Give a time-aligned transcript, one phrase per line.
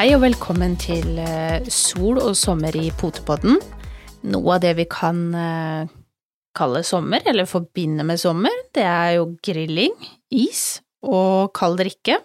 [0.00, 3.58] Hei og velkommen til eh, sol og sommer i Potepodden.
[4.32, 5.90] Noe av det vi kan eh,
[6.56, 9.92] kalle sommer, eller forbinde med sommer, det er jo grilling,
[10.32, 12.16] is og kald drikke.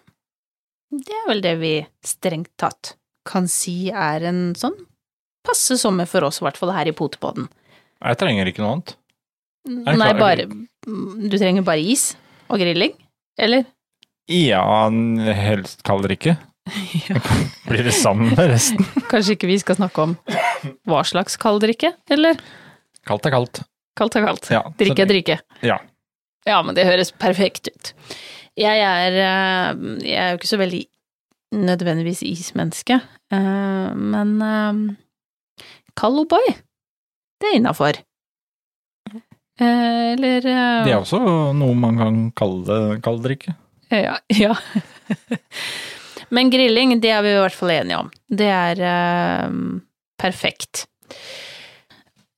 [0.87, 2.93] Det er vel det vi strengt tatt
[3.27, 4.79] kan si er en sånn
[5.43, 7.51] passe sommer for oss, i hvert fall her i Potepodden.
[7.99, 8.97] Jeg trenger ikke noe annet.
[9.67, 12.13] Nei, bare Du trenger bare is
[12.47, 12.95] og grilling,
[13.35, 13.67] eller?
[14.31, 14.63] Ja,
[15.43, 16.39] helst kald drikke.
[17.69, 18.85] Blir det sammen med resten?
[19.11, 20.15] Kanskje ikke vi skal snakke om
[20.89, 22.39] hva slags kald drikke, eller?
[23.05, 23.61] Kaldt er kaldt.
[23.95, 24.49] Kaldt er kaldt.
[24.51, 25.37] Ja, Drikke er drikke.
[25.63, 25.77] Ja.
[26.45, 27.93] Ja, men det høres perfekt ut.
[28.59, 30.83] Jeg er, eh, jeg er jo ikke så veldig
[31.55, 32.97] nødvendigvis ismenneske,
[33.33, 35.63] eh, men eh,
[35.97, 36.53] kald O'boy,
[37.41, 38.01] det er innafor.
[39.55, 41.19] Eller Det er også
[41.55, 43.53] noe man kan kalle kald drikke.
[43.93, 44.17] Ja.
[44.35, 44.55] ja.
[46.33, 48.11] Men grilling, det er vi i hvert fall enige om.
[48.27, 49.57] Det er eh,
[50.21, 50.85] perfekt.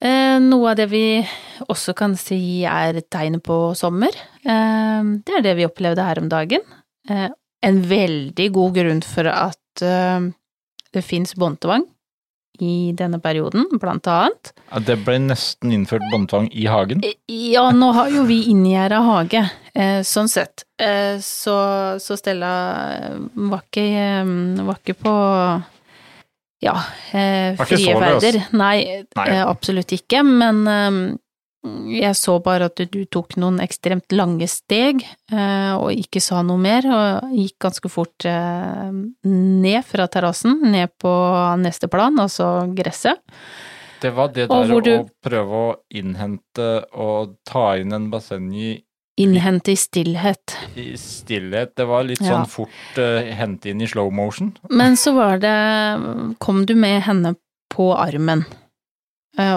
[0.03, 1.05] Eh, noe av det vi
[1.65, 4.13] også kan si er tegn på sommer,
[4.45, 6.65] eh, det er det vi opplevde her om dagen.
[7.09, 7.29] Eh,
[7.67, 10.27] en veldig god grunn for at eh,
[10.93, 11.87] det fins båndtvang
[12.61, 14.53] i denne perioden, blant annet.
[14.71, 17.03] Ja, Det ble nesten innført båndtvang i hagen.
[17.27, 20.65] Ja, nå har jo vi inngjerda hage, eh, sånn sett.
[20.79, 21.57] Eh, så,
[21.99, 22.51] så Stella
[22.97, 23.17] eh,
[23.51, 25.15] var ikke, eh, var ikke på
[26.59, 26.73] ja,
[27.11, 28.41] eh, ferder.
[28.57, 29.27] Nei, Nei.
[29.29, 30.23] Eh, absolutt ikke.
[30.25, 31.17] Men eh,
[31.91, 36.57] jeg så bare at du tok noen ekstremt lange steg, eh, og ikke sa noe
[36.57, 38.91] mer, og gikk ganske fort eh,
[39.27, 41.11] ned fra terrassen, ned på
[41.63, 43.19] neste plan, altså gresset.
[44.01, 48.83] Det var det der du- å prøve å innhente og ta inn en basseng i,
[49.19, 50.53] Innhente i stillhet.
[50.77, 51.71] i stillhet.
[51.75, 52.35] Det var litt Ja.
[52.35, 54.51] sånn fort uh, hente inn i slow motion.
[54.69, 57.35] Men så var det Kom du med henne
[57.73, 58.45] på armen,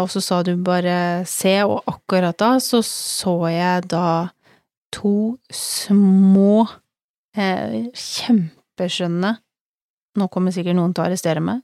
[0.02, 4.28] og så sa du bare se, og akkurat da så så jeg da
[4.92, 6.66] to små,
[7.36, 9.36] eh, kjempeskjønne
[10.18, 11.60] Nå kommer sikkert noen til å arrestere meg.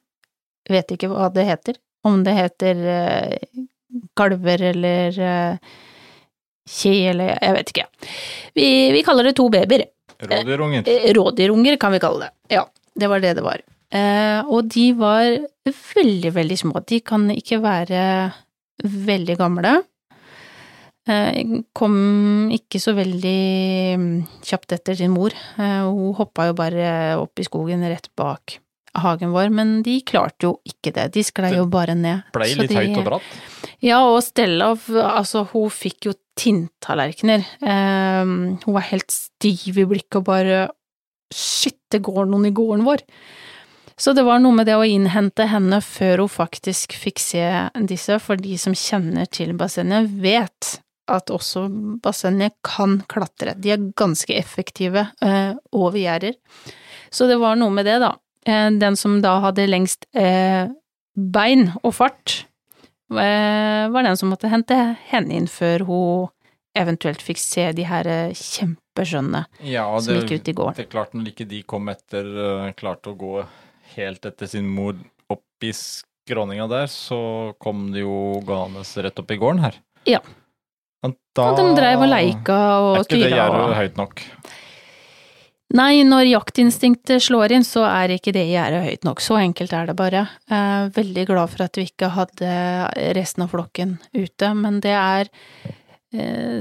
[0.71, 1.81] Vet ikke hva det heter.
[2.07, 3.65] Om det heter eh,
[4.17, 5.73] kalver eller eh,
[6.71, 7.87] kje eller jeg vet ikke.
[8.55, 9.83] Vi, vi kaller det to babyer.
[10.23, 10.87] Rådyrunger.
[10.87, 12.31] Eh, Rådyrunger kan vi kalle det.
[12.55, 12.63] Ja,
[12.95, 13.67] det var det det var.
[13.95, 15.29] Eh, og de var
[15.95, 16.81] veldig, veldig små.
[16.87, 18.01] De kan ikke være
[18.83, 19.77] veldig gamle.
[21.07, 21.97] Eh, kom
[22.55, 23.39] ikke så veldig
[24.01, 24.09] mm,
[24.47, 25.35] kjapt etter sin mor.
[25.59, 26.89] Eh, hun hoppa jo bare
[27.21, 28.59] opp i skogen rett bak
[28.97, 31.11] hagen vår, men de klarte jo ikke det.
[31.15, 32.25] De sklei jo bare ned.
[32.35, 33.35] Blei Så litt de- høyt og bratt.
[33.85, 37.45] ja, og Stella, altså, hun fikk jo tinntallerkener.
[37.61, 40.63] Hun var helt stiv i blikket og bare
[41.35, 43.01] Shit, det går noen i gården vår.
[43.99, 47.45] Så det var noe med det å innhente henne før hun faktisk fikk se
[47.89, 50.75] disse, for de som kjenner til bassenget, vet
[51.09, 51.63] at også
[52.05, 53.55] bassenget kan klatre.
[53.57, 56.35] De er ganske effektive eh, over gjerder.
[57.15, 58.13] Så det var noe med det, da.
[58.45, 60.67] Eh, den som da hadde lengst eh,
[61.17, 62.43] bein og fart,
[63.15, 64.77] eh, var den som måtte hente
[65.09, 66.33] henne inn før hun
[66.77, 70.77] eventuelt fikk se de her eh, kjempeskjønne Ja, som gikk ut i gården.
[70.77, 72.29] det er klart når ikke de kom etter,
[72.77, 73.39] klarte å gå
[73.95, 74.97] helt etter sin mor
[75.33, 79.81] opp i skråninga der, så kom det jo gående rett opp i gården her.
[80.09, 80.21] Ja.
[81.37, 84.23] Da Og de dreiv og leika og Er ikke det tyra gjerdet og høyt nok?
[85.77, 89.23] Nei, når jaktinstinktet slår inn, så er ikke det gjerdet høyt nok.
[89.23, 90.23] Så enkelt er det bare.
[90.47, 92.53] Eh, veldig glad for at vi ikke hadde
[93.19, 95.31] resten av flokken ute, men det er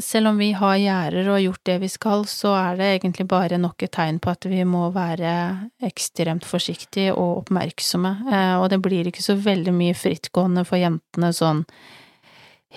[0.01, 3.59] Selv om vi har gjerder og gjort det vi skal, så er det egentlig bare
[3.61, 5.33] nok et tegn på at vi må være
[5.85, 8.15] ekstremt forsiktige og oppmerksomme.
[8.25, 11.61] Eh, og det blir ikke så veldig mye frittgående for jentene sånn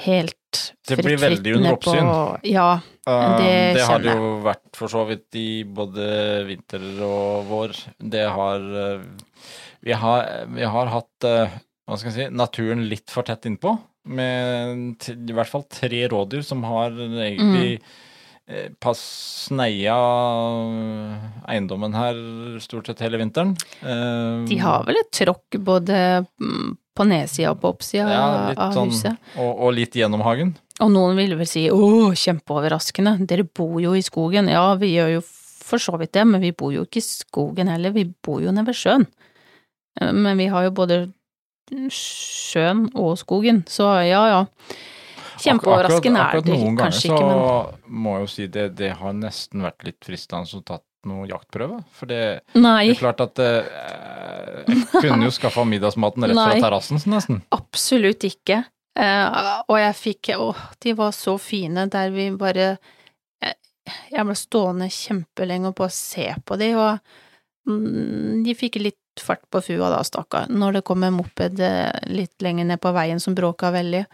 [0.04, 2.10] helt Det blir veldig under oppsyn.
[2.46, 2.68] Ja,
[3.08, 7.74] Det det har det jo vært for så vidt i både vinter og vår.
[7.98, 9.00] Det har uh,
[9.80, 11.26] Vi har, vi har hatt
[11.88, 13.72] hva skal jeg si, naturen litt for tett innpå.
[14.08, 17.78] Med i hvert fall tre rådyr som har egentlig
[18.48, 19.00] eh, pass
[19.48, 19.96] sneia
[21.48, 22.16] eiendommen her
[22.62, 23.54] stort sett hele vinteren.
[23.82, 25.98] Eh, De har vel et tråkk både
[26.40, 28.24] mm, på nedsida og på oppsida ja,
[28.56, 29.18] av sånn, huset.
[29.38, 30.54] og, og litt gjennom hagen.
[30.82, 34.50] Og noen ville vel si åh, kjempeoverraskende, dere bor jo i skogen.
[34.52, 35.22] Ja, vi gjør jo
[35.68, 38.52] for så vidt det, men vi bor jo ikke i skogen heller, vi bor jo
[38.54, 39.04] nede ved sjøen.
[40.00, 41.00] Eh, Men vi har jo både
[41.92, 44.44] sjøen og skogen, så ja ja.
[45.38, 48.90] Kjempeoverraskende er det akkurat noen ganger ikke, men så må jeg jo si det, det
[48.98, 51.78] har nesten vært litt fristende å tatt noe jaktprøve.
[51.94, 52.22] For det,
[52.54, 57.40] det er klart at eh, Jeg kunne jo skaffa middagsmaten rett fra terrassen, nesten.
[57.54, 58.64] Absolutt ikke.
[58.98, 59.38] Eh,
[59.68, 60.50] og jeg fikk Å,
[60.82, 62.72] de var så fine der vi bare
[63.38, 63.54] Jeg,
[64.10, 69.44] jeg ble stående kjempelenge og bare se på de, og mm, de fikk litt fart
[69.50, 73.20] på fua da, stakkar, når det kom en moped eh, litt lenger ned på veien
[73.22, 74.04] som bråka veldig.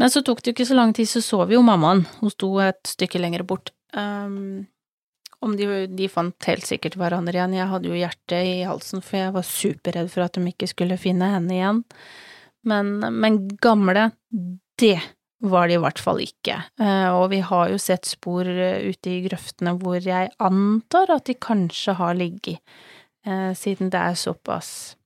[0.00, 2.04] Men så tok det jo ikke så lang tid, så så vi jo mammaen.
[2.20, 3.72] Hun sto et stykke lenger bort.
[3.92, 4.68] Um,
[5.44, 7.56] om de, de fant helt sikkert hverandre igjen.
[7.56, 11.00] Jeg hadde jo hjertet i halsen, for jeg var superredd for at de ikke skulle
[11.00, 11.80] finne henne igjen.
[12.68, 14.10] Men, men gamle,
[14.80, 14.98] det
[15.40, 16.58] var de i hvert fall ikke.
[16.80, 21.30] Eh, og vi har jo sett spor eh, ute i grøftene hvor jeg antar at
[21.30, 22.60] de kanskje har ligget,
[23.58, 24.96] siden det er såpass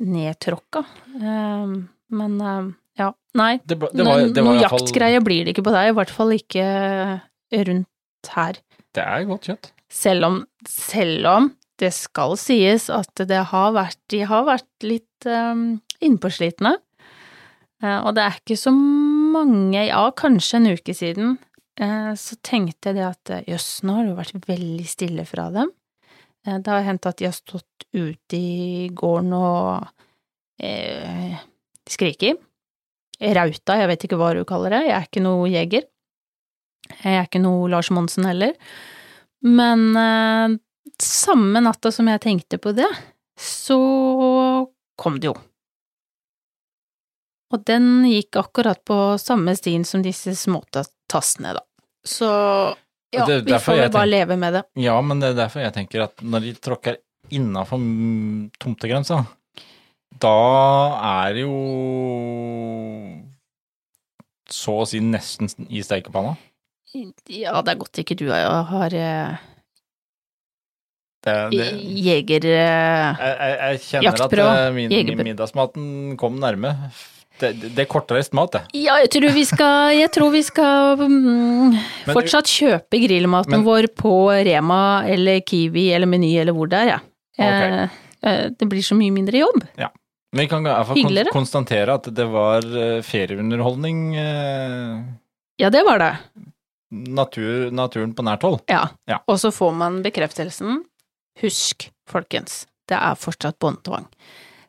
[0.00, 0.84] nedtråkka.
[1.20, 1.74] Eh,
[2.14, 2.70] men eh,
[3.00, 3.58] ja, nei.
[3.66, 5.96] Det, ble- det var, det var Noe i fall- blir det ikke på deg, i
[5.98, 6.66] hvert fall ikke
[7.68, 8.58] rundt her.
[8.94, 9.70] Det er godt kjøtt.
[9.94, 11.50] Selv om, selv om
[11.82, 16.76] det skal sies at det har vært, de har vært litt um, innpåslitne.
[17.82, 21.32] Eh, og det er ikke så mange, ja, kanskje en uke siden,
[21.82, 25.26] eh, så tenkte jeg det at eh, jøss, nå har det jo vært veldig stille
[25.26, 25.72] fra dem.
[26.46, 29.86] Eh, det har hendt at de har stått ute i gården og
[30.62, 31.38] eh,
[31.88, 32.40] skriket.
[33.24, 35.86] Rauta, jeg vet ikke hva du kaller det, jeg er ikke noe jeger.
[37.00, 38.52] Jeg er ikke noe Lars Monsen heller.
[39.44, 40.56] Men eh,
[41.00, 42.90] samme natta som jeg tenkte på det,
[43.40, 43.78] så
[45.00, 45.36] kom det jo.
[47.54, 51.62] Og den gikk akkurat på samme stien som disse småtassene, da.
[52.04, 52.28] Så
[53.14, 54.62] ja, Det vi får jo bare leve med det.
[54.84, 57.00] Ja, men det er derfor jeg tenker at når de tråkker
[57.34, 57.80] innafor
[58.60, 59.22] tomtegrensa,
[60.20, 60.34] da
[61.24, 61.54] er det jo
[64.50, 66.36] så å si nesten i steikepanna.
[67.32, 69.40] Ja, det er godt ikke du har eh,
[71.24, 71.66] Det, det,
[72.04, 72.46] jeger...
[72.52, 75.88] eh, jeg, jeg, jeg kjenner at eh, min, min middagsmaten
[76.20, 76.76] kom nærme.
[77.40, 78.60] Det, det, er kortreist mat, det.
[78.78, 83.64] Ja, jeg tror vi skal, jeg tror vi skal mm, Men- fortsatt kjøpe grillmaten Men-
[83.66, 84.12] vår på
[84.46, 87.00] Rema eller Kiwi eller Meny eller hvor det er, ja.
[87.34, 87.88] Okay.
[88.22, 89.64] eh, det blir så mye mindre jobb.
[90.34, 91.30] Men vi kan i hvert fall Hyggeligere.
[91.30, 94.16] kon konstatere at det var eh, ferieunderholdning.
[94.16, 95.02] eh,
[95.58, 96.12] Ja, det var det.
[96.90, 98.60] Natur, naturen på nært hold.
[98.70, 98.88] Ja.
[99.10, 99.18] Ja.
[99.26, 100.84] Og så får man bekreftelsen.
[101.42, 104.06] Husk, folkens, det er fortsatt båndtvang.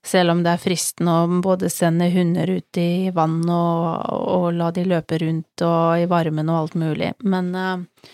[0.05, 4.67] Selv om det er fristende å både sende hunder ut i vann og, og la
[4.75, 7.07] de løpe rundt og i varmen og alt mulig.
[7.25, 8.11] Men uh,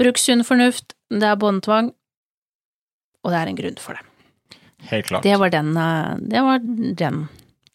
[0.00, 1.92] bruk sunn fornuft, det er båndtvang,
[3.22, 4.02] og det er en grunn for det.
[4.90, 5.22] Helt klart.
[5.22, 6.58] Det var den, uh, det var
[7.04, 7.20] den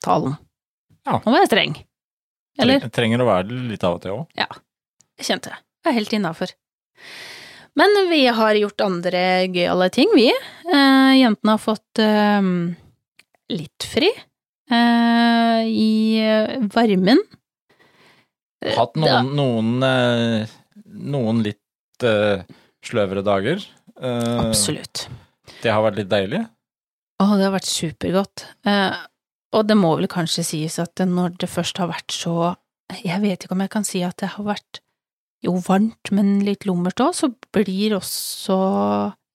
[0.04, 0.36] talen.
[1.08, 1.22] Ja.
[1.24, 1.78] Nå var jeg streng.
[2.60, 2.82] Eller?
[2.84, 4.36] Tre- Trenger å være det litt av og til òg.
[4.36, 5.62] Jeg kjente det.
[5.86, 6.52] Jeg er helt innafor.
[7.80, 9.22] Men vi har gjort andre
[9.54, 10.28] gøyale ting, vi.
[10.68, 12.02] Uh, jentene har fått
[13.54, 14.10] litt fri
[14.72, 16.22] uh, i
[16.74, 17.22] varmen.
[18.66, 20.56] Hatt noen, noen, eh,
[21.14, 22.42] noen litt uh,
[22.86, 23.62] sløvere dager.
[24.02, 25.06] Uh, Absolutt.
[25.62, 26.42] Det har vært litt deilig.
[27.22, 28.48] Å, det har vært supergodt.
[28.68, 28.98] Uh,
[29.56, 32.56] og det må vel kanskje sies at når det først har vært så
[33.06, 34.82] Jeg vet ikke om jeg kan si at det har vært
[35.44, 38.58] jo varmt, men litt lummert òg, så blir også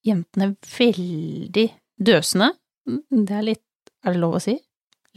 [0.07, 1.67] jentene veldig
[2.01, 2.49] døsende.
[2.87, 3.63] Det er litt
[4.05, 4.59] Er det lov å si?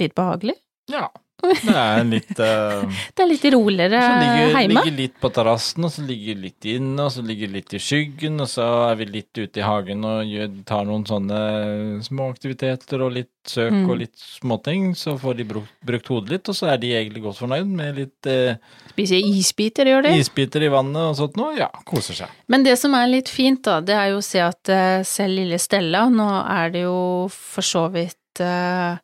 [0.02, 0.58] Litt behagelig?
[0.92, 1.08] Ja.
[1.46, 4.82] Det er litt uh, Det er litt roligere ligger, hjemme.
[4.86, 8.40] ligger litt på terrassen, og så ligger litt inne, og så ligger litt i skyggen,
[8.42, 11.42] og så er vi litt ute i hagen og gjør, tar noen sånne
[12.08, 13.84] små aktiviteter og litt søk Mm.
[13.92, 14.88] og litt småting.
[14.98, 18.00] Så får de brukt, brukt hodet litt, og så er de egentlig godt fornøyd med
[18.00, 18.56] litt uh,
[18.96, 20.16] Spiser isbiter, gjør de.
[20.24, 21.54] isbiter i vannet og sånt noe.
[21.60, 22.32] Ja, koser seg.
[22.50, 25.36] Men det som er litt fint, da, det er jo å se at uh, selv
[25.44, 26.98] lille Stella, nå er det jo
[27.36, 28.98] for så vidt eh,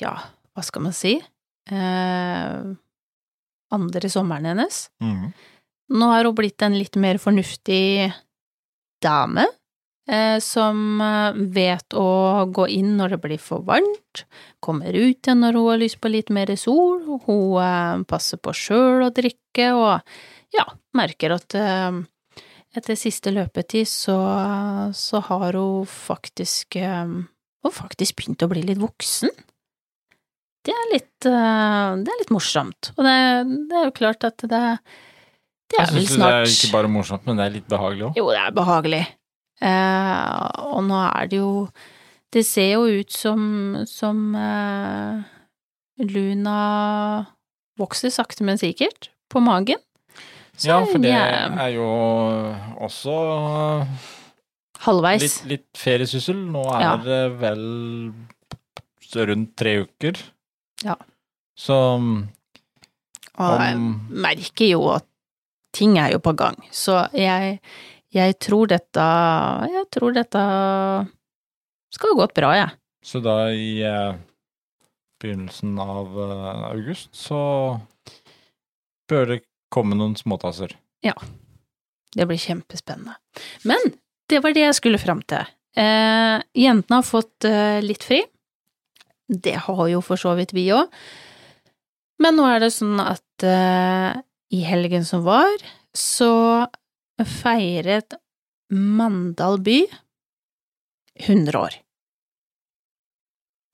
[0.00, 0.12] Ja,
[0.54, 1.16] hva skal man si?
[1.70, 2.58] Eh,
[3.70, 4.88] andre sommeren hennes.
[5.02, 5.30] Mm.
[5.90, 8.12] Nå har hun blitt en litt mer fornuftig
[9.02, 9.46] dame,
[10.10, 11.02] eh, som
[11.54, 14.24] vet å gå inn når det blir for varmt,
[14.62, 19.06] kommer ut igjen når hun har lyst på litt mer sol, hun passer på sjøl
[19.08, 21.56] å drikke, og ja, merker at
[22.70, 24.18] etter siste løpetid så,
[24.94, 26.78] så har hun faktisk
[27.64, 29.30] har faktisk begynt å bli litt voksen.
[30.64, 33.14] Det er litt, eh, det er litt morsomt, og det,
[33.70, 34.60] det er jo klart at det,
[35.70, 38.06] det Jeg er vel syns det er ikke bare morsomt, men det er litt behagelig
[38.10, 38.18] òg.
[38.20, 39.02] Jo, det er behagelig.
[39.60, 41.68] Eh, og nå er det jo
[42.32, 43.40] Det ser jo ut som,
[43.90, 45.18] som eh,
[46.06, 47.26] Luna
[47.80, 49.80] vokser sakte, men sikkert på magen.
[50.56, 51.88] Så Ja, for det jeg- er jo
[52.86, 53.16] også
[54.86, 55.22] Halvveis.
[55.22, 56.36] litt, litt feriesyssel.
[56.52, 56.96] Nå er Ja.
[57.04, 57.64] det vel
[59.14, 60.16] rundt tre uker.
[60.84, 60.94] Ja.
[61.58, 61.74] Så
[63.40, 63.76] Og jeg
[64.10, 65.06] merker jo at
[65.72, 67.60] ting er jo på gang, så jeg,
[68.12, 69.04] jeg tror dette
[69.70, 70.42] Jeg tror dette
[71.92, 72.70] skal gå bra, jeg.
[73.02, 74.14] Så da i eh,
[75.20, 77.80] begynnelsen av eh, august så
[79.10, 79.40] bør det
[79.72, 80.74] komme noen småtasser.
[81.02, 81.14] Ja.
[82.14, 83.16] Det blir kjempespennende.
[83.64, 83.78] Men
[84.30, 85.44] det var det jeg skulle fram til.
[85.78, 88.20] Eh, jentene har fått eh, litt fri.
[89.30, 90.88] Det har jo for så vidt vi òg.
[92.20, 94.18] Men nå er det sånn at eh,
[94.56, 95.52] i helgen som var,
[95.96, 96.66] så
[97.20, 98.16] feiret
[98.70, 99.78] Mandal by
[101.26, 101.74] 100 år.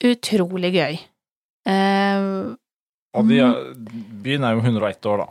[0.06, 0.98] Utrolig gøy.
[1.66, 2.54] Eh,
[3.16, 4.22] Og de, Mm.
[4.22, 5.26] byen er jo 101 år, da.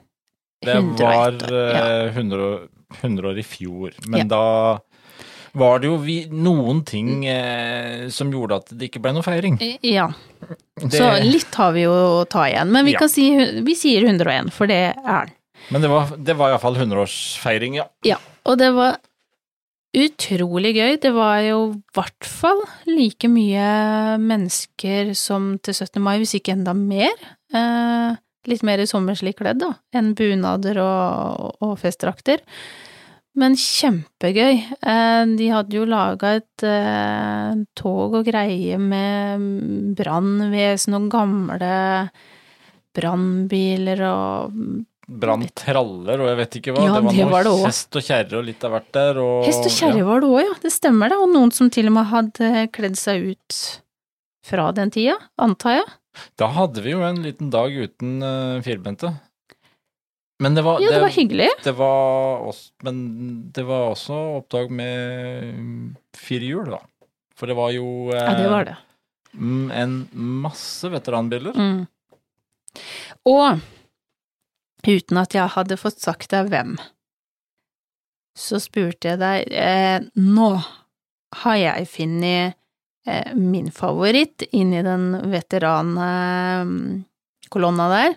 [0.66, 1.84] Det 101 var år, ja.
[2.08, 2.70] eh, 100,
[3.04, 4.24] 100 år i fjor, men Ja.
[4.26, 4.80] da
[5.56, 9.56] var det jo vi, noen ting eh, som gjorde at det ikke ble noe feiring.
[9.86, 10.10] ja,
[10.76, 12.72] Det, så litt har vi jo å ta igjen.
[12.76, 13.00] Men vi Ja.
[13.00, 13.30] kan si
[13.64, 15.36] vi sier 101, for det er den.
[15.72, 17.88] Men det var, det var iallfall 100-årsfeiring, ja.
[18.06, 18.98] Ja, og det var
[19.96, 20.98] utrolig gøy.
[21.02, 26.02] Det var jo i hvert fall like mye mennesker som til 17.
[26.04, 27.16] mai, hvis ikke enda mer.
[27.56, 28.18] Eh,
[28.52, 32.44] litt mer i sommerslig kledd, da, enn bunader og, og festdrakter.
[33.36, 34.62] Men kjempegøy.
[34.80, 41.76] Eh, de hadde jo laga et eh, tog og greie med brannvesen og gamle
[42.96, 44.60] brannbiler og
[45.06, 46.84] Branntraller og jeg vet ikke hva.
[46.88, 49.20] Ja, det var det noe det hest og kjerre og litt av hvert der.
[49.22, 50.06] Og, Hest og kjerre ja.
[50.08, 50.56] var det òg, ja.
[50.64, 51.20] Det stemmer det.
[51.22, 53.60] Og noen som til og med hadde kledd seg ut
[54.46, 55.86] fra den tida, antar jeg.
[56.42, 59.12] Da hadde vi jo en liten dag uten uh, firbente.
[60.44, 61.48] Men det var, Ja, det var hyggelig.
[61.64, 62.96] det var også, Men
[63.56, 66.80] det var også oppdrag med fire hjul, da.
[67.36, 68.76] For det var jo eh, Ja, det var det.
[69.34, 69.96] mm, en
[70.44, 71.54] masse veteranbiler.
[71.56, 71.88] Mm.
[73.26, 73.60] Og
[74.86, 76.76] uten at jeg hadde fått sagt deg hvem,
[78.36, 80.50] så spurte jeg deg eh, Nå
[81.40, 82.54] har jeg funnet
[83.08, 88.16] eh, min favoritt inni den veterankolonna der,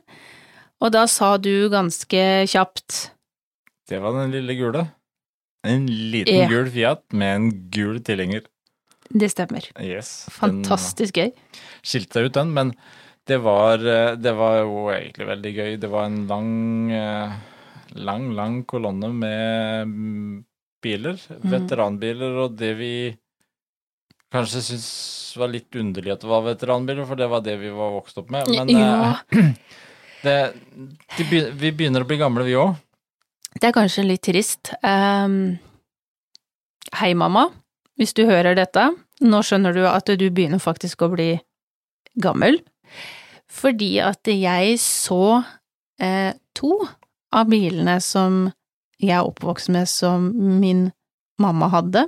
[0.80, 3.10] og da sa du ganske kjapt
[3.88, 4.84] Det var den lille gule.
[5.66, 6.48] En liten Ja.
[6.48, 8.42] gul Fiat med en gul tilhenger.
[9.10, 9.64] Det stemmer.
[9.80, 10.28] Yes.
[10.30, 11.32] Fantastisk gøy.
[11.82, 12.74] skilte seg ut den, men
[13.26, 15.80] det var, eh, det var jo egentlig veldig gøy.
[15.80, 17.32] Det var en lang, eh,
[17.96, 20.44] lang, lang kolonne med mm,
[20.82, 21.50] biler, Mm.
[21.50, 22.92] veteranbiler, og det vi
[24.32, 27.90] kanskje syntes var litt underlig at det var veteranbiler, for det var det vi var
[27.98, 28.48] vokst opp med.
[28.48, 29.16] Men Ja.
[30.22, 30.36] det,
[31.16, 32.74] de begy- vi begynner å bli gamle, vi òg.
[33.58, 34.72] Det er kanskje litt trist.
[34.82, 35.58] Um,
[37.00, 37.48] hei, mamma.
[37.98, 38.84] Hvis du hører dette,
[39.24, 41.32] nå skjønner du at du begynner faktisk å bli
[42.22, 42.60] gammel.
[43.50, 45.42] Fordi at jeg så
[45.98, 46.74] eh, to
[47.34, 48.44] av bilene som
[49.02, 50.28] jeg er oppvokst med som
[50.60, 50.88] min
[51.42, 52.06] mamma hadde.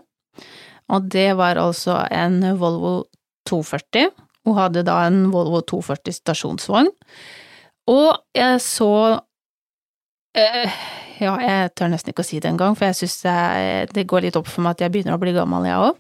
[0.91, 3.07] Og det var altså en Volvo
[3.49, 4.11] 240.
[4.47, 6.91] Hun hadde da en Volvo 240 stasjonsvogn.
[7.91, 8.93] Og jeg så
[10.39, 10.71] eh,
[11.21, 13.19] ja, jeg tør nesten ikke å si det engang, for jeg syns
[13.93, 15.95] det, går litt opp for meg at jeg begynner å bli gammel, jeg òg.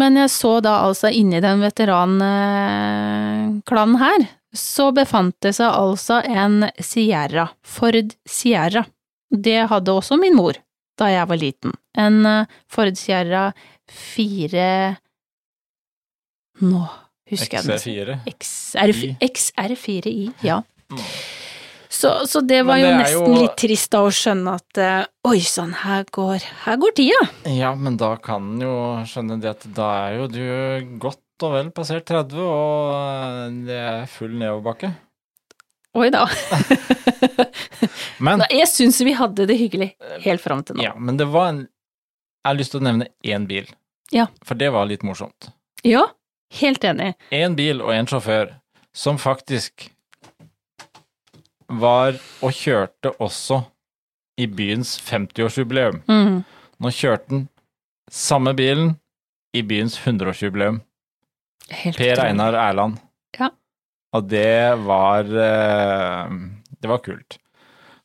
[0.00, 4.20] Men jeg så da altså inni den veteranklanen her,
[4.52, 8.84] så befant det seg altså en Sierra, Ford Sierra.
[9.30, 10.54] Det hadde også min mor
[11.00, 11.72] da jeg var liten.
[11.96, 13.52] En eh, Ford Sierra
[13.90, 14.96] 4
[16.60, 16.88] Nå
[17.30, 17.92] husker jeg den nesten.
[18.28, 18.36] XC4.
[18.36, 18.90] XR,
[19.24, 20.60] XR4i, ja.
[21.90, 25.00] Så, så det var det jo nesten jo- litt trist da å skjønne at eh,
[25.28, 27.18] oi sann, her går, her går tida.
[27.50, 28.74] Ja, men da kan en jo
[29.10, 30.44] skjønne det at da er jo du
[31.02, 34.92] godt og vel passert 30, og eh, det er full nedoverbakke.
[35.98, 36.22] Oi da.
[38.22, 39.90] Men Jeg syns vi hadde det hyggelig
[40.24, 40.84] helt fram til nå.
[40.84, 43.66] Ja, men det var en Jeg har lyst til å nevne én bil.
[44.14, 44.28] Ja.
[44.46, 45.50] For det var litt morsomt.
[45.84, 46.06] Ja,
[46.60, 47.14] helt enig.
[47.34, 48.54] Én bil og en sjåfør
[48.96, 49.88] som faktisk
[51.70, 53.62] var og kjørte også
[54.40, 56.00] i byens 50-årsjubileum.
[56.08, 56.40] Mm.
[56.80, 57.46] Nå kjørte han
[58.10, 58.94] samme bilen
[59.54, 60.80] i byens 100-årsjubileum.
[61.70, 62.24] Per.
[62.24, 62.98] Einar Erland.
[63.38, 63.52] Ja.
[64.16, 66.32] Og det var eh,
[66.82, 67.38] Det var kult.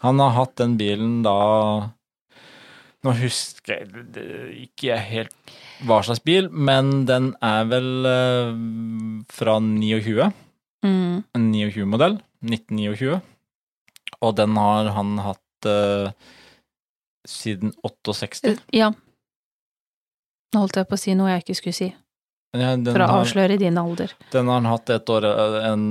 [0.05, 1.37] Han har hatt den bilen da
[3.05, 5.55] Nå husker jeg ikke jeg helt
[5.85, 8.53] hva slags bil, men den er vel eh,
[9.29, 10.29] fra 29.
[10.85, 11.23] Mm.
[11.35, 12.15] En 29-modell.
[12.45, 13.19] 1929.
[14.25, 16.09] Og den har han hatt uh,
[17.29, 18.55] siden 68.
[18.75, 18.91] Ja.
[20.53, 21.91] Nå holdt jeg på å si noe jeg ikke skulle si,
[22.55, 24.13] Ja, for å har, avsløre din alder.
[24.31, 25.25] den har han hatt et år
[25.67, 25.85] en,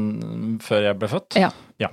[0.65, 1.37] før jeg ble født?
[1.37, 1.91] Ja.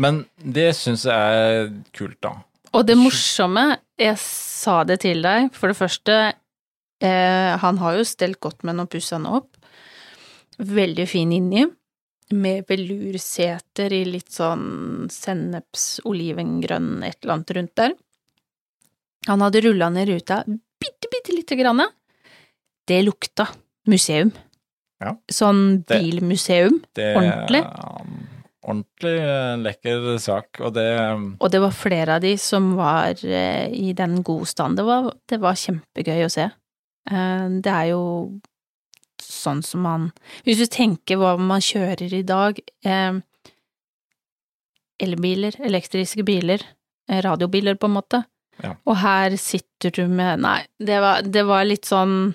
[0.00, 2.36] Men det syns jeg er kult, da.
[2.74, 6.16] Og det morsomme, jeg sa det til deg, for det første,
[7.04, 9.58] eh, han har jo stelt godt med den og pussa den opp.
[10.58, 11.66] Veldig fin inni,
[12.32, 17.94] med velurseter i litt sånn senneps, olivengrønn, et eller annet rundt der.
[19.28, 21.82] Han hadde rulla ned ruta bitte, bitte lite grann.
[22.84, 23.48] Det lukta
[23.88, 24.32] museum.
[25.02, 25.14] Ja.
[25.32, 26.80] Sånn bilmuseum.
[26.96, 27.60] Det, Ordentlig?
[27.64, 28.04] ja,
[28.64, 30.88] ordentlig eh, lekker sak, og det
[31.40, 34.78] Og det var flere av de som var eh, i den gode stand.
[34.80, 36.48] Det var, det var kjempegøy å se.
[37.10, 38.02] Eh, det er jo
[39.44, 40.08] sånn som man
[40.46, 43.20] Hvis du tenker hva man kjører i dag eh,
[45.04, 46.62] Elbiler, elektriske biler,
[47.10, 48.20] eh, radiobiler på en måte.
[48.62, 48.76] Ja.
[48.86, 52.32] Og her sitter du med Nei, det var, det var litt sånn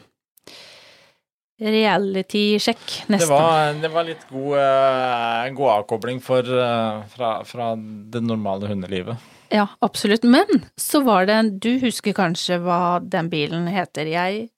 [1.60, 3.34] reality-sjekk, Det nesten.
[3.34, 9.20] var, det var litt god, uh, god avkobling for, uh, fra, fra det normale hundelivet.
[9.52, 10.24] Ja, absolutt.
[10.24, 10.46] Men
[10.78, 14.06] så var det Du husker kanskje hva den bilen heter.
[14.06, 14.50] Jeg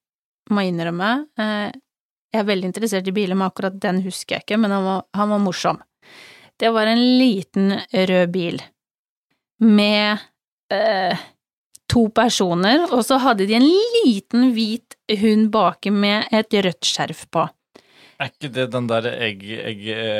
[0.51, 1.71] må innrømme, eh,
[2.31, 5.01] jeg er veldig interessert i biler, men akkurat den husker jeg ikke, men han var,
[5.17, 5.81] han var morsom.
[6.61, 8.61] Det var en liten rød bil
[9.61, 10.17] med
[10.73, 11.17] eh,
[11.91, 13.65] to personer, og så hadde de en
[14.05, 17.47] liten hvit hund baki med et rødt skjerf på.
[18.21, 19.41] Er ikke det den der egg...
[19.65, 19.79] egg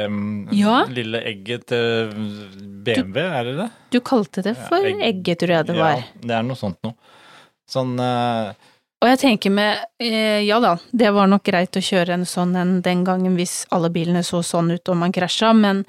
[0.10, 0.80] um, Ja.
[0.90, 2.10] Lille egget til
[2.82, 3.68] BMW, er det det?
[3.94, 6.00] Du kalte det for Ja, egg- egget, tror jeg det var.
[6.02, 6.98] Ja, det er noe sånt noe.
[7.70, 8.71] Sånn eh,
[9.02, 12.54] Og jeg tenker med, eh, ja da, det var nok greit å kjøre en sånn
[12.56, 15.82] en den gangen hvis alle bilene så sånn ut og man krasja, men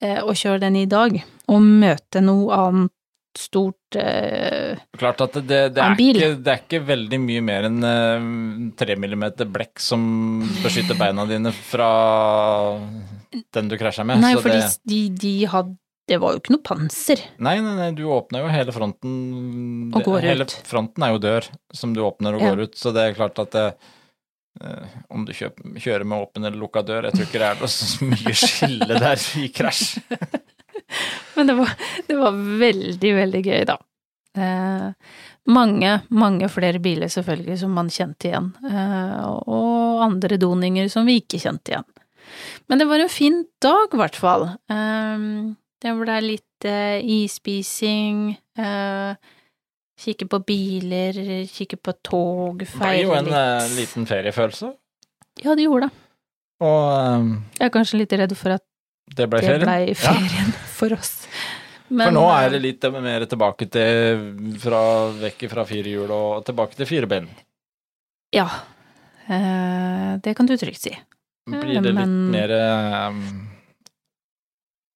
[0.00, 1.18] eh, å kjøre den i dag
[1.50, 2.94] og møte noe annet
[3.38, 7.66] stort eh, Klart at det, det, det, er ikke, det er ikke veldig mye mer
[7.68, 8.24] enn eh,
[8.78, 10.02] tre millimeter blekk som
[10.64, 11.90] beskytter beina dine fra
[13.54, 14.22] den du krasja med.
[14.22, 15.76] Nei, for de, de hadde
[16.10, 17.20] Det var jo ikke noe panser.
[17.38, 19.12] nei, nei, nei, du åpner jo hele fronten
[20.00, 20.54] Og går Hele ut.
[20.66, 22.50] fronten er jo dør som du åpner og Ja.
[22.54, 23.66] går ut, så det er klart at det,
[24.64, 27.60] eh, om du kjøper, kjører med åpen eller lukka dør, jeg tror ikke det er
[27.60, 30.00] noe så mye skille der i krasj.
[31.36, 31.74] Men det var,
[32.08, 33.76] det var veldig, veldig gøy, da.
[34.36, 34.90] Eh,
[35.50, 41.20] mange, mange flere biler selvfølgelig som man kjente igjen, eh, og andre doninger som vi
[41.22, 41.86] ikke kjente igjen.
[42.70, 44.44] Men det var en fin dag, i hvert fall.
[44.70, 45.24] Eh,
[45.82, 49.14] det ble litt eh, isspising, eh,
[50.00, 51.18] kikke på biler,
[51.50, 53.76] kikke på tog, Det var jo en eh, litt.
[53.82, 54.70] liten feriefølelse,
[55.44, 55.92] Ja, det gjorde det.
[56.60, 58.64] og um, Jeg er kanskje litt redd for at
[59.16, 60.12] det ble det ble ferien Ja.
[60.14, 61.12] ferien for oss.
[61.90, 64.80] For nå eh, er det litt mer tilbake til fra
[65.20, 67.26] vekk fra firehjul og tilbake til fireben.
[68.32, 68.46] Ja,
[69.26, 70.92] eh, det kan du trygt si.
[71.50, 72.52] Blir det litt men- mer
[73.10, 73.48] um,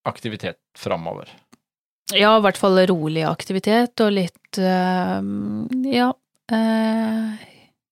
[0.07, 1.29] aktivitet framover.
[2.13, 5.25] Ja, i hvert fall rolig aktivitet og litt øh,
[5.89, 6.11] ja
[6.53, 7.33] Øh.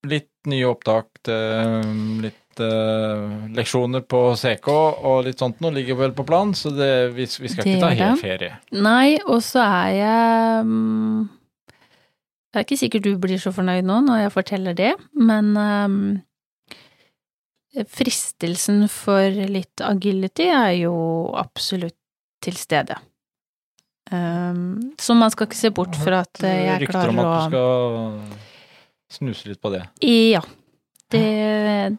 [0.05, 6.13] Litt nye opptak til litt eh, leksjoner på CK og litt sånt nå ligger vel
[6.17, 8.53] på plan, så det, vi, vi skal Det ikke ta helt ferie.
[8.75, 11.29] Nei, og så er jeg mm,
[12.51, 15.91] Det er ikke sikkert du blir så fornøyd nå når jeg forteller det, men eh,
[17.89, 20.95] fristelsen for litt agility er jo
[21.39, 21.97] absolutt
[22.43, 22.99] til stede.
[24.13, 27.31] Um, så man skal ikke se bort fra at eh, jeg Rykter om klarer å
[27.33, 28.43] at du skal
[29.17, 29.87] snuse litt på det.
[30.05, 30.43] Ja,
[31.13, 31.25] det,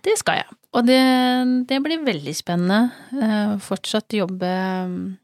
[0.05, 0.57] det skal jeg.
[0.73, 1.01] Og det,
[1.69, 2.93] det blir veldig spennende.
[3.17, 4.51] Eh, fortsatt jobbe
[4.89, 5.17] mm,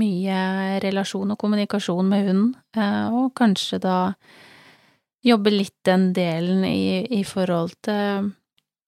[0.00, 0.40] mye
[0.84, 3.98] relasjon og kommunikasjon med hunden, eh, og kanskje da
[5.26, 8.30] jobbe litt den delen i, i forhold til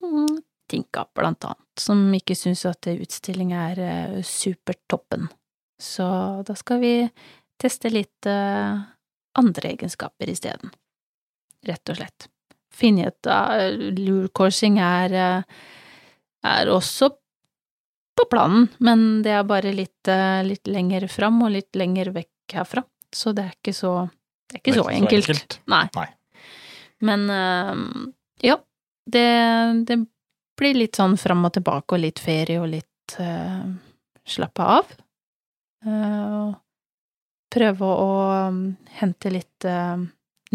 [0.05, 0.37] mm,
[0.69, 3.79] Tinka, blant annet, som ikke syns at utstilling er
[4.25, 5.31] supertoppen.
[5.79, 6.09] Så
[6.47, 6.93] da skal vi
[7.59, 8.81] teste litt eh,
[9.39, 10.73] andre egenskaper isteden
[11.67, 12.29] rett og slett.
[12.75, 15.65] Finne ut uh, Lure-coursing er, eh,
[16.47, 17.11] er også
[18.19, 22.59] på planen, men det er bare litt, eh, litt lenger fram og litt lenger vekk
[22.59, 22.83] herfra,
[23.15, 23.93] så det er ikke så,
[24.49, 25.59] det er ikke er så enkelt.
[25.71, 25.85] Nei.
[25.95, 26.07] Nei.
[27.09, 27.75] Men eh,
[28.51, 28.59] ja,
[29.07, 29.27] det,
[29.87, 29.99] det
[30.59, 33.63] blir litt sånn fram og tilbake og litt ferie og litt uh,
[34.27, 34.89] slappe av.
[35.87, 36.57] Eh, og
[37.53, 38.15] prøve å
[38.51, 38.63] um,
[38.99, 40.01] hente litt eh,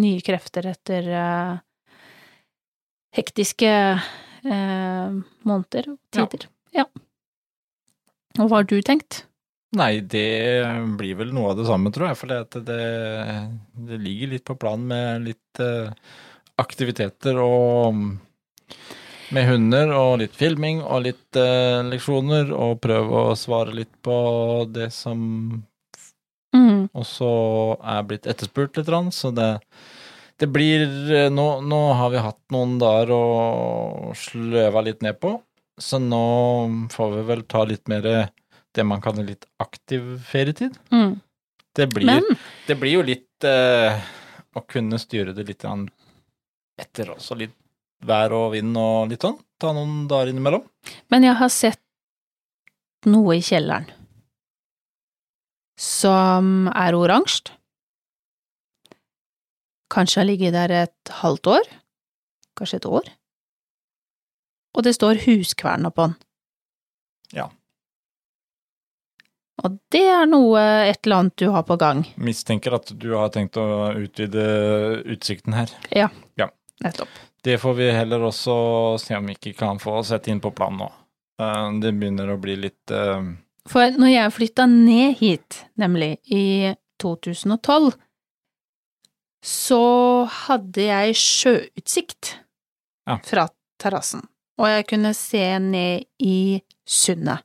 [0.04, 1.54] nye krefter etter eh,
[3.18, 3.72] hektiske
[4.44, 6.50] måneder og tider.
[6.76, 6.84] Ja.
[8.42, 9.22] Og hva har du tenkt?
[9.78, 10.66] Nei, det
[11.00, 12.18] blir vel noe av det samme, tror jeg.
[12.20, 12.82] For det, det,
[13.88, 15.62] det ligger litt på planen med litt
[16.60, 18.02] aktiviteter og
[19.34, 24.17] med hunder og litt filming og litt uh, leksjoner, og prøve å svare litt på
[24.72, 25.22] det som
[26.54, 26.86] Mm.
[26.93, 27.28] også
[27.82, 29.58] er blitt etterspurt litt, grann, så det,
[30.38, 35.34] det blir eh, nå, nå har vi hatt noen dager å sløve litt ned på,
[35.82, 36.24] så nå
[36.93, 38.06] får vi vel ta litt mer
[38.74, 40.78] det man kaller litt aktiv ferietid.
[40.93, 41.17] Mm.
[41.74, 43.98] Det blir, Men det blir jo litt eh,
[44.54, 47.58] å kunne styre det litt etter også, litt
[48.08, 49.39] vær og vind og litt sånn.
[49.62, 50.66] Ta noen dager innimellom.
[51.13, 51.82] Men jeg har sett
[53.10, 53.89] noe i kjelleren
[55.80, 57.56] som er oransje.
[59.94, 61.68] Kanskje har ligget der et halvt år,
[62.58, 63.10] kanskje et år.
[64.74, 66.16] Og det står huskverna på den.
[67.38, 67.46] Ja.
[69.62, 72.02] Og det er noe, et eller annet du har på gang.
[72.18, 74.48] Mistenker at du har tenkt å utvide
[75.13, 75.70] utsikten her.
[76.82, 77.10] Nettopp.
[77.44, 78.56] Det får vi heller også
[79.00, 80.90] se om vi ikke kan få sette inn på planen nå.
[81.44, 83.22] Eh, Det begynner å bli litt uh...
[83.70, 87.94] For når jeg flytta ned hit, nemlig i 2012,
[89.44, 89.84] så
[90.48, 92.34] hadde jeg sjøutsikt
[93.08, 93.18] Ja.
[93.28, 93.48] fra
[93.80, 94.22] terrassen,
[94.60, 97.44] og jeg kunne se ned i sundet.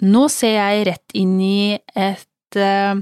[0.00, 2.94] Nå ser jeg rett inn i et eh,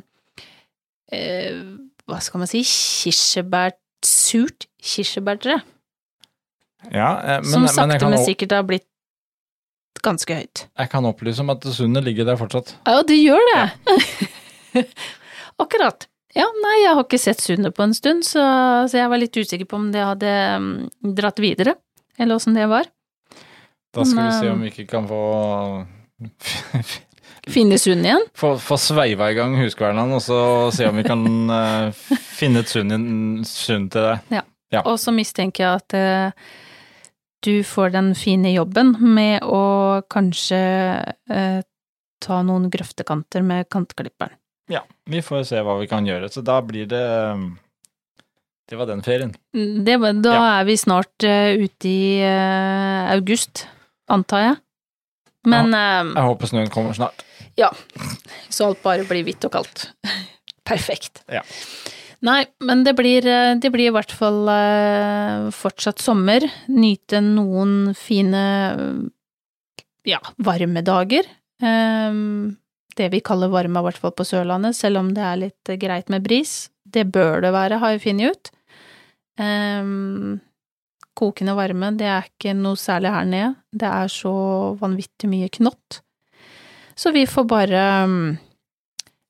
[1.14, 1.60] eh,
[2.08, 5.60] hva skal man si, kirsebær, surt kirsebærtre,
[6.92, 8.86] Ja, eh, men, som men sakte, kan, men sikkert har blitt
[10.04, 10.66] ganske høyt.
[10.78, 12.76] jeg kan opplyse om at sundet ligger der fortsatt.
[12.86, 13.64] Ja, det gjør det.
[15.64, 16.06] Akkurat.
[16.36, 18.44] Ja, nei, jeg har ikke sett sundet på en stund, så,
[18.86, 20.32] så jeg var litt usikker på om det hadde
[20.62, 20.70] mm,
[21.18, 21.74] dratt videre,
[22.18, 22.86] eller åssen det var.
[23.96, 25.20] Da skal vi se om vi ikke kan få
[27.48, 28.24] Finne sund igjen?
[28.36, 30.38] få, få sveiva i gang huskvernene, og så
[30.74, 31.92] se om vi kan uh,
[32.38, 34.32] finne et sund, til deg.
[34.72, 34.82] Ja.
[34.84, 36.50] Og så mistenker jeg at uh,
[37.46, 40.58] du får den fine jobben med å kanskje
[41.32, 41.60] uh,
[42.20, 44.36] ta noen grøftekanter med kantklipperen.
[44.68, 46.28] Ja, vi får se hva vi kan gjøre.
[46.28, 47.44] Så da blir det eh,
[48.68, 49.30] Det var den ferien.
[49.54, 50.42] Det, da Ja.
[50.58, 52.18] er vi snart ute i
[53.14, 53.64] august,
[54.12, 54.58] antar jeg.
[55.48, 57.24] Men eh, Jeg håper snøen kommer snart.
[58.48, 59.88] Så alt bare blir hvitt og kaldt.
[60.68, 61.22] Perfekt.
[61.32, 61.42] Ja.
[62.26, 66.44] Nei, men det blir, eh, det blir i hvert fall eh, fortsatt sommer.
[66.70, 68.42] Nyte noen fine,
[70.08, 71.28] ja, varme dager.
[71.62, 72.56] Ehm,
[72.98, 76.10] det vi kaller varme, i hvert fall på Sørlandet, selv om det er litt greit
[76.10, 76.70] med bris.
[76.82, 78.50] Det bør det være, har vi funnet ut.
[79.38, 80.40] Ehm,
[81.18, 83.54] kokende varme, det er ikke noe særlig her nede.
[83.70, 84.34] Det er så
[84.80, 86.02] vanvittig mye knott.
[86.98, 88.36] Så vi får bare mm,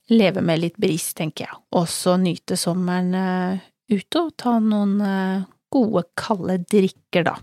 [0.09, 4.95] leve med litt bris, tenker jeg, og så nyte sommeren eh, ute og ta noen
[5.05, 7.35] eh, gode, kalde drikker, da,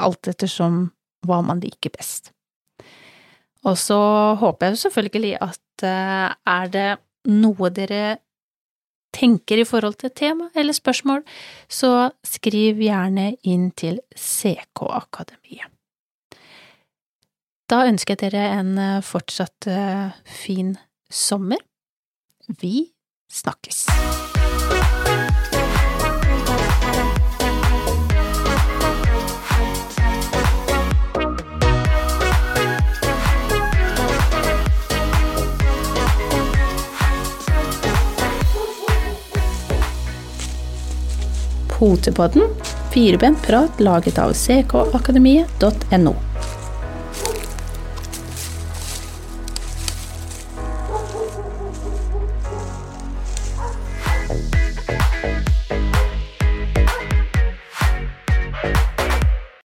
[0.00, 0.86] alt ettersom
[1.28, 2.32] hva man liker best.
[3.66, 3.98] Og så
[4.40, 6.88] håper jeg selvfølgelig at eh, er det
[7.28, 8.16] noe dere
[9.16, 11.20] tenker i forhold til tema eller spørsmål,
[11.68, 15.75] så skriv gjerne inn til CK Akademiet.
[17.66, 20.76] Da ønsker jeg dere en eh, fortsatt eh, fin
[21.10, 21.58] sommer.
[22.62, 22.92] Vi
[23.26, 23.88] snakkes.
[41.76, 42.46] Potepodden,
[42.94, 46.14] firebent prat laget av ckakademiet.no.